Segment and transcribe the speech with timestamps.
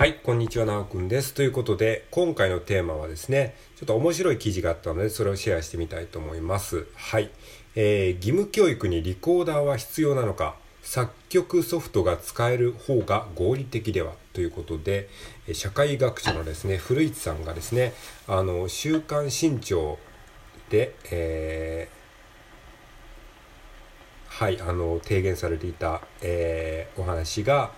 [0.00, 1.34] はい、こんにちは、なおくんです。
[1.34, 6.86] ということで、今回のテーマはですね、ちょっと面白い記事があったので、それをシェアしてみたいと思います。
[6.94, 7.28] はい。
[7.76, 15.10] えー、義務教育にリコーダーは必要なのか、作曲ソフトが使える方が合理的ではということで、
[15.52, 17.92] 社会学者のですね、古市さんがですね、
[18.26, 19.98] あの、週刊新潮
[20.70, 22.00] で、えー
[24.30, 27.72] はい、あの提言されていた、えーお話が、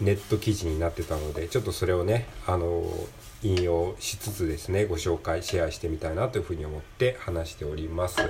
[0.00, 2.84] ネット記事になってたのでちょっとそれをねあの
[3.42, 8.20] 引用しつつですねご紹介シェアしてみたいなというふうに思って話しております。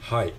[0.00, 0.34] はい。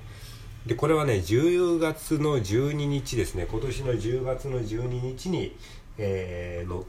[0.65, 3.47] でこれはね10月の12日ですね。
[3.49, 5.55] 今年の10月の12日に、
[5.97, 6.85] えーの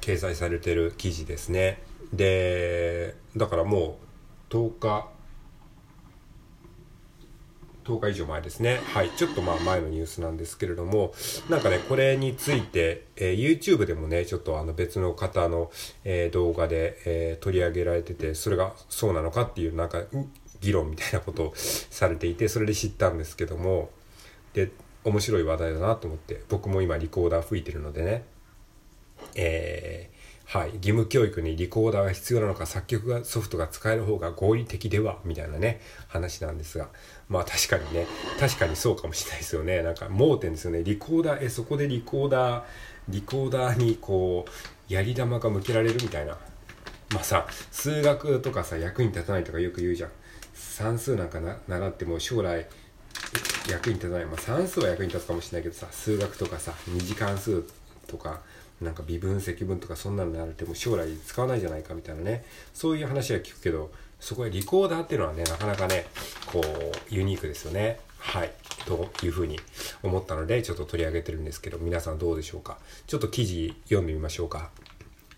[0.00, 1.80] 掲載されてる記事ですね。
[2.12, 3.98] でだからも
[4.50, 5.08] う10日
[7.84, 8.80] 10日以上前ですね。
[8.94, 9.10] はい。
[9.10, 11.12] ちょっとまあ前のニュースなんですけれども、
[11.48, 15.70] なんかね、これについて、えー YouTube でもね、ちょっとあの別の方の、
[16.04, 20.02] えー動画で、えー取り上げられてて、それがそうなのかっていうなんか
[20.60, 23.90] 議論みたいなことをされていて、それで知ったんですけども、
[24.54, 24.70] で、
[25.04, 28.24] 面白い話題だなと思って、僕も今リコーダー吹いてるのでね、
[29.34, 30.08] え
[30.52, 36.90] はい、義務教育にリコーダーが必要なのか作曲がソフトが使える方が合理的ではみたいなね話なんですが。
[37.30, 38.06] まあ確かにね。
[38.38, 39.82] 確かにそうかもしれないですよね。
[39.82, 40.84] なんか盲点ですよね。
[40.84, 42.64] リコーダーえそこでリコーダー
[43.08, 46.36] リコーダーにこうやり玉が向けられるみたいな。
[47.14, 50.10] まあさ数学とかさ役に立たないとかよく言うじゃん。
[50.52, 52.66] 算数なんかな習っても将来
[53.70, 57.64] 役に立たない、まあ、算数は役に立つかもしれないけどさ数学とかさ二次関数
[58.06, 58.42] とか
[58.80, 62.44] なんか微分積分とかそんなのやられても将来使わないじゃないかみたいなね。
[62.74, 66.06] そういう話は聞くけどそこへリコーダーっていうのはねなかなかね
[66.46, 68.00] こうユニークですよね。
[68.18, 68.52] はい。
[68.86, 69.58] というふうに
[70.02, 72.78] 思ったのでちょっと取り上げてるんですけど皆さんどうでしょうか。
[73.06, 74.70] ちょっと記事読んでみましょうか。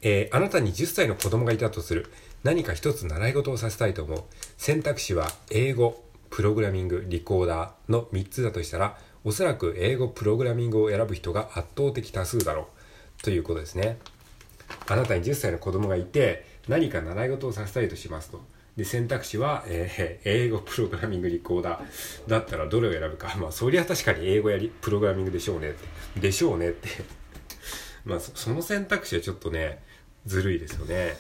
[0.02, 2.12] えーあなたに10歳の子供がいたとする
[2.42, 4.22] 何か一つ習い事をさせたいと思う。
[4.58, 12.66] 選択肢は英語プログラミングリコーダーの3つだとしたらおそらく英語プログラミングを選ぶ人が圧倒的多数だろう。
[13.24, 13.96] ということですね。
[14.86, 18.40] あなたに10歳の子供がいて何か習い事をさせたいとしますと。
[18.76, 23.34] で選択肢は、えー英語プログラミングリコーダーだったらどれを選ぶか。
[23.38, 25.70] まあそりゃ確かに英語やりプログラミングでしょうね。
[25.70, 26.88] ってでしょうねって。
[28.04, 29.82] まあその選択肢はちょっとね
[30.26, 31.16] ずるいですよね。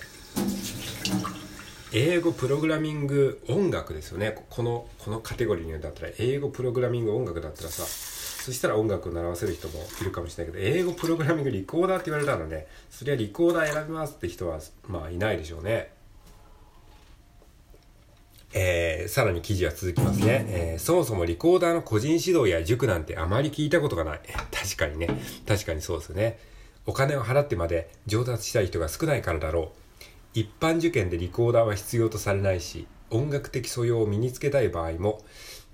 [1.92, 4.44] 英語プログラミング音楽ですよね。
[4.50, 7.84] このこのカテゴリーにだったら英語プログラミング音楽だったらさ
[8.44, 15.94] そしたら音楽を習わせる人もいるかもしれないけど英語プログラミングリコーダーって言われたらねそりゃリコーダー選びますって人はまあいないでしょうね。
[18.52, 24.20] えーさらに記事は続きますね、えーそもそもリコーダーの個人指導や塾なんてあまり聞いたことがない。
[24.52, 25.08] 確かにね。
[25.48, 26.38] 確かにそうですよね。
[26.84, 30.04] お金を払ってまで上達したい人が少ないからだろう。
[30.34, 35.22] 一般受験でリコーダーは必要とされないし音楽的素養を身につけたい場合も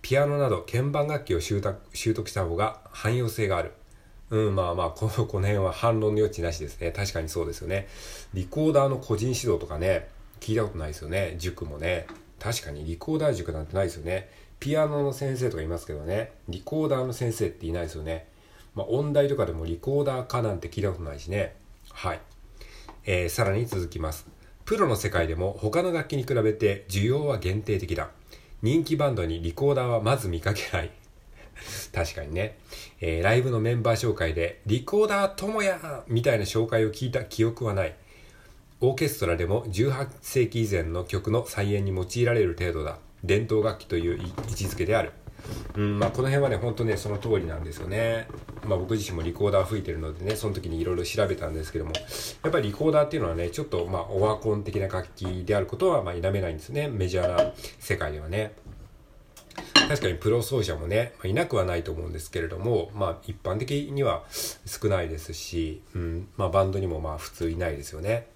[0.02, 3.72] ピアノなど鍵盤楽器を習得した方が汎用性がある
[4.30, 6.92] うん、まあまあ、この、この辺は反論の余地なしですね。
[6.92, 7.88] 確かにそうですよね。
[8.32, 10.08] リコーダーの個人指導とかね、
[10.38, 11.34] 聞いたことないですよね。
[11.38, 12.06] 塾もね。
[12.38, 14.30] 確かにリコーダー塾なんてないですよね。
[14.60, 16.32] ピアノの先生とかいますけどね。
[16.48, 18.28] リコーダーの先生っていないですよね。
[18.76, 21.56] まあ、音大とかでもリコーダーかなんて聞いたことないしね。
[21.90, 22.20] はい。
[23.06, 24.28] えーさらに続きます。
[24.64, 28.10] プロの世界でも他の楽器に比べて需要は限定的だ。
[28.62, 30.90] 人気バンドにリコーダーはまず見かけない。
[31.92, 32.58] 確かにね、
[33.00, 37.94] えーライブのメンバー紹介で、リコーダーともやみたいな紹介を聞いた記憶はない。
[38.80, 42.98] オーケストラでも18世紀以前の曲の再演に用いられる程度だ。
[43.24, 44.22] 伝統楽器という位
[44.52, 45.12] 置づけである。
[45.76, 48.28] うん、まあこの辺はね、本当ね、その通りなんですよね。
[48.66, 51.92] まあ僕自身もリコーダー吹いてるのでね、その時にいろいろ調べたんですけども、
[52.42, 56.88] やっぱりリコーダーっていうのはね、ちょっとまあオワコン的な楽器であることはまあ否めないんですね。
[56.88, 58.52] メジャーな世界ではね。
[59.88, 64.24] 確かにプロ奏者もね、まいなくはないと思うんですけれども、まあ一般的には
[64.66, 68.26] 少ないですし、うん、まあバンドにもまあ普通いないですよね。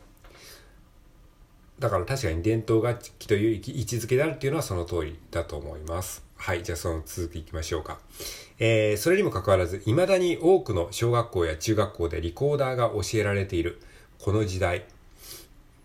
[1.79, 6.25] だから確かに伝統楽器という位置づけであるっていうのはその通りだと思います。
[6.45, 7.99] はい、じゃあその続きいきましょうか。
[8.59, 13.81] えー、それにもかかわらず、未だに多くの小学校や中学校でリコーダーが教えられている
[14.19, 14.85] この時代、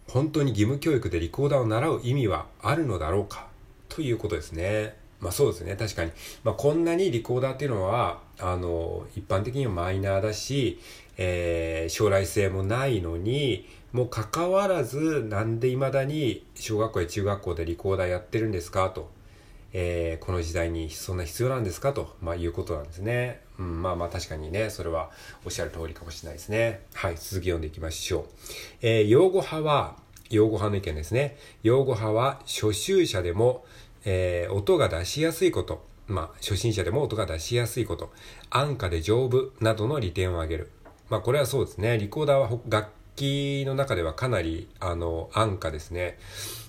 [0.10, 3.48] 本当に義務教育でリコーダーを習う意味はあるのだろうか？
[3.88, 4.96] ということですね。
[5.22, 6.12] まあそうですね、確かに。
[6.44, 10.78] まあこんなにリコーダーっていうのは、あの、一般的にはマイナーだし、
[11.16, 18.90] えー将来性もないのに、もう関わらず、なんで未だに小学校や中学校でリコーダーやってるんですか？
[18.90, 19.18] と。
[19.74, 23.42] えー、この時代にそんな必要なんですかと、まあ、いうことなんですね。
[23.60, 25.12] うん、まあまあ確かにね、それは
[25.46, 26.86] おっしゃる通りかもしれないですね。
[26.94, 28.26] はい、続き読んでいきましょう。
[28.82, 29.98] えー、用語派は、
[30.30, 31.38] 用語派の意見ですね。
[31.64, 33.66] 用語派は初習者でも、
[34.06, 38.12] えー、音が出しやすいこと、まあ、初心者でも音が出しやすいこと、
[38.50, 40.72] 安価で丈夫などの利点を挙げる。
[41.10, 41.98] まあ、これはそうですね。
[41.98, 46.18] リコーダーは楽器の中ではかなり、あの、安価ですね。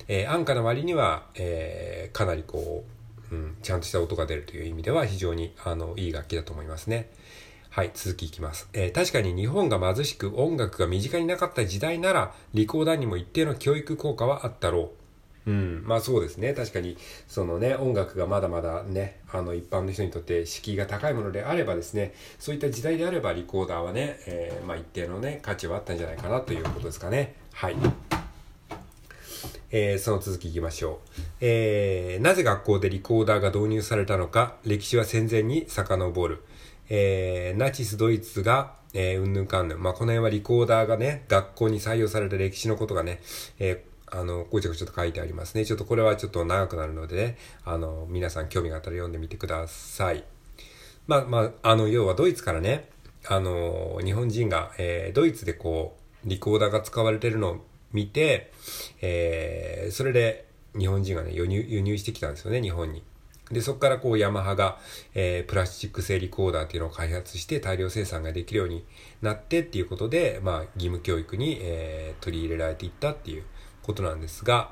[0.08, 2.84] えー、安価な割には、えー、かなりこ
[3.30, 7.10] う、うん、ちゃんとした音が出るという意味では非常に、あの、いい楽器だと思いますね。
[7.70, 8.68] はい、続きいきます。
[8.72, 14.99] えー、確かに日本が貧しく音楽が身近になかった時代なら、リコーダーにも一定の教育効果はあったろう。
[15.46, 16.52] うん、まあそうですね。
[16.52, 16.96] 確かに、
[17.26, 27.36] そのね、音楽がまだまだね、あの一般の人にとって敷居が高いものであればですね、そういった時代であればリコーダーはね、えー、まあ一定のね、価値はあったんじゃないかなということですかね。
[27.52, 27.76] はい。
[29.72, 31.20] えー、その続きいきましょう。
[31.40, 36.42] えー、なぜ学校でリコーダーが導入されたのか、歴史は戦前に遡る。
[36.88, 39.82] えー、ナチスドイツが、えー、うんぬんかんぬん。
[39.82, 43.20] まあ、この辺はリコーダーがね、学校に採用された歴史のことがね、
[43.58, 45.64] えーあの、ごちゃごちゃと書いてありますね。
[45.64, 50.24] ちょっとこれはちょっと長くなるのでね、あの、皆さん興味があったら読んでみてください。
[51.06, 52.88] まあ、まあ、あの、要はドイツからね、
[53.28, 58.52] あの、日本人が、えー、ドイツでこう、リコーダーが使われてるのを見て、
[59.00, 60.46] えー、それで
[60.78, 63.02] 日本人がね、輸入、輸入してきたんですよね、日本に。
[63.50, 64.78] で、そこからこうヤマハが、
[65.14, 68.84] えー、プラスチック製リコーダーっていうのを開発して大量生産ができるように
[69.22, 73.44] なってっていうことで、まあ義務教育に、えー、取り入れられていったっていう
[73.82, 74.70] ことなんですが、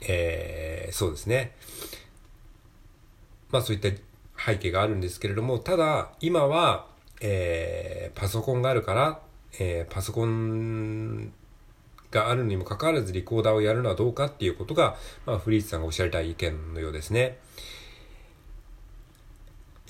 [0.00, 1.56] えー、そうですね。
[3.50, 3.88] まあそういった
[4.38, 6.86] 背景があるんですけれども、ただ今は、
[7.20, 9.20] えー、パソコンがあるから、
[9.58, 11.32] えー、パソコン
[12.10, 14.96] があるにもかかわらずリコーダーをやるのはどうかっていうことが、
[15.26, 17.38] まあ、フリーズさんがおっしゃりたい意見のようですね。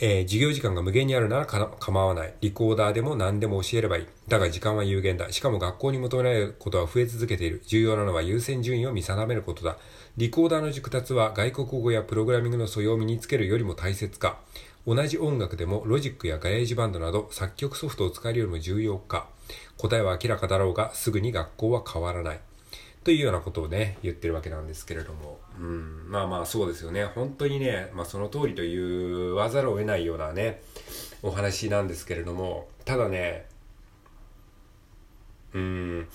[0.01, 2.35] えー、授業時間が無限にあるなら構わない。
[2.41, 4.07] リコーダーでも何でも教えればいい。
[4.29, 5.33] だが時間は有限だ。
[5.33, 7.63] しかも学校に求められることは増え続けている。
[7.67, 9.77] 重要なのは優先順位を見定めることだ。
[10.17, 14.39] リコーダーの熟達は外国語やプログラミングの素養を身につけるよりも大切か。
[14.87, 19.27] 同じ音楽でもロジックや GarageBand など作曲ソフトを使えるよりも重要か。
[19.77, 22.41] 答えは明らかだろうが、すぐに学校は変わらない。
[23.09, 25.39] というようなことをね、言ってるわけなんですけれども。
[25.59, 27.07] うん、まあまあそうですよね。
[27.07, 30.61] 本当にね、まあその通りと言わざるを得ないようなね、
[31.23, 33.47] お話なんですけれども、ただね、
[35.55, 36.09] うん、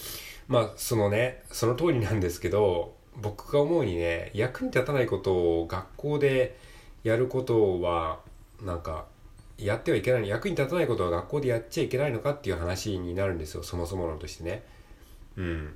[0.48, 6.60] まあそのね、その通りなんですけど、僕が思うにね、役に立たないことを学校で
[7.04, 8.20] やることは、
[8.62, 9.08] なんか、
[9.58, 13.64] やってはいけない役に立たないことは学校でやっちゃいけないのかっていう話になるんですよ。
[13.64, 14.64] そもそも論としてね。
[15.38, 15.76] うん。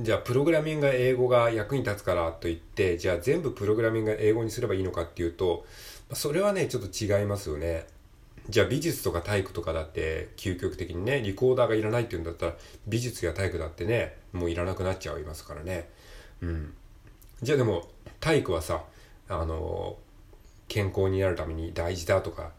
[0.00, 5.64] じゃあプログラミングが英語が役に立つからといってじゃあ全部プログラミングが英語にすればいいのかっていうと
[6.12, 7.86] それはねちょっと違いますよね。
[8.48, 12.54] じゃあ美術とか体育とかだって究極的にねリコーダーがいらないっていうんだったら
[12.88, 15.88] 美術や体育だってねもういらなくなっちゃいますからね。
[16.42, 16.74] うん。
[17.40, 17.88] じゃあでも
[18.20, 18.82] 体育はさ
[19.28, 19.96] あの
[20.66, 22.50] 健康になるために大事だとか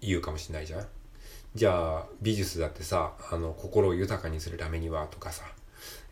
[0.00, 0.86] 言うかもしれないじゃん。
[1.54, 5.44] じゃあ美術だってさあの心を豊かにするためにはとかさ。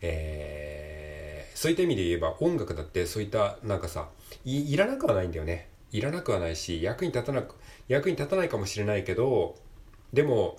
[0.01, 4.09] えー、そういった意味で言えば音楽だってそういったなんかさ
[4.45, 5.69] いらなくはないんだよね。
[5.91, 7.55] いらなくはないし役に立たなく
[7.87, 9.55] 役に立たないかもしれないけど
[10.11, 10.57] でも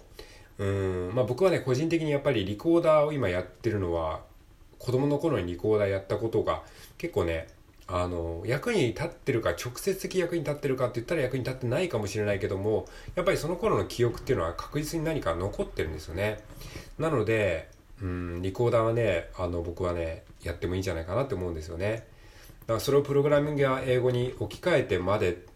[0.59, 4.23] うんまあ僕はね個人的にやっぱりリコーダーを今やってるのは
[4.79, 6.63] 子供の頃にリコーダーやったことが
[6.99, 7.49] 結構ね
[7.87, 16.39] あの役に立ってるか直接的役に立ってるかって言ったら役に立ってないかもしれないけどもやっぱりその頃の記憶っていうのは確実に何か残ってるんですよね。
[16.99, 17.69] なので
[18.05, 22.07] うんリコーダーはねあの僕はねやってもいいんじゃないかなって思うんですよね。
[22.61, 25.47] だからそれをプログラミングや英語に置き換えてまで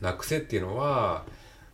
[0.00, 1.24] なくせっていうのは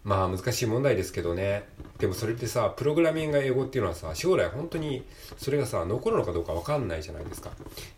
[0.05, 1.65] まあ難しい問題ですけどね。
[1.99, 5.05] でもそれってさプログラミングが英語っていうのはさ将来本当に
[5.37, 7.51] それがさ残るのかどうか分かんないじゃないですか。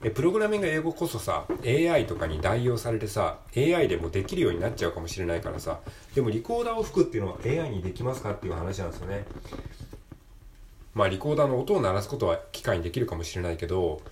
[0.02, 5.78] えプログラミング英語こそさ AI とかに代用されてさ AI でもできるようになっちゃうかもしれないからさ
[6.16, 9.24] でもリコーダーを吹くっていうのは AI にできますかっていう話なんですよね。
[10.98, 14.02] まあリコーダーの音を鳴らすことは機械にできるかもしれないけど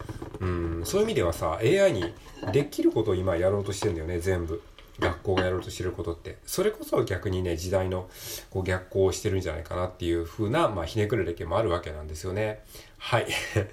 [0.41, 2.15] うんそういう意味ではさ AI に
[2.53, 4.63] できることを今やろうとしてんだよね全部
[5.01, 6.39] 学校がやろうとしてることって。
[6.47, 8.09] それこそ逆にね、時代の
[8.51, 12.61] こう逆行をしてるんじゃないかなっていう風な、まあ、ひねくれる意見もあるわけなんですよね。
[12.97, 13.27] はい。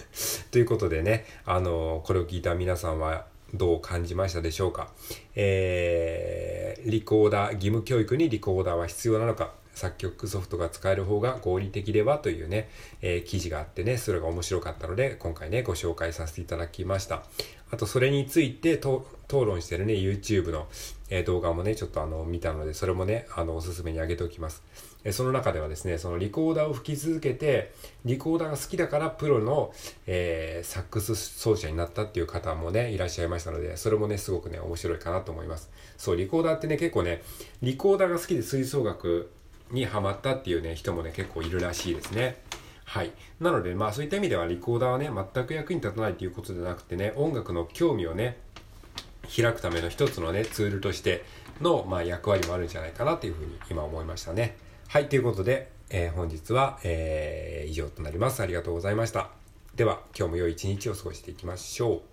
[0.51, 4.91] ということでね、あの、これを聞いた皆さんは、どう感じましたでしょうか
[5.36, 12.70] えー、リコーダー、義務教育にリコーダーは必要なのか作曲ソフトが使える方が合理的ではというね、
[13.01, 17.24] えー、記事があってね、それが面白かったので、今回ね、ご紹介させていただきました。
[17.72, 20.68] あとそれについて討論してるね、YouTube の、
[21.10, 24.62] えー、動画もね、ちょっとあの、見たので、それもね、あの、おすすめに上げておきます。
[25.03, 27.74] えー、その中ではですね、そのリコーダーを吹き続けて、
[28.06, 29.74] リコーダーが好きだからプロの、
[30.06, 35.72] えー、サックス奏者になったっていう方もね、いらっしゃいましたので、それもね、すごくね、面白いかなと思います。
[35.98, 37.24] そう、リコーダーってね、結構ね、
[37.63, 39.32] リコーダーが好きで吹奏楽
[39.74, 42.38] にハマったっていうね、人もね、結構いるらしいですね。
[42.86, 43.12] はい。
[43.39, 48.38] なので、まあそういった意味ではリコーダーはね、全く役に立たないということではなくてね、音楽の興味をね、
[49.36, 51.24] 開くための一つのね、ツールとして
[51.62, 54.58] の、まあ、役割もあるんじゃないかなというふうに今思いましたね。
[54.88, 55.10] はい。
[55.10, 58.42] ということで、えー、本日は、えー、以上となります。
[58.42, 59.30] ありがとうございました。
[59.75, 62.12] では、今日も良い一日を過ごしていきましょう。